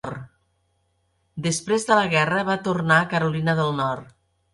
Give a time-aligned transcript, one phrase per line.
[1.47, 4.09] Després de la guerra va tornar a Carolina del Nord.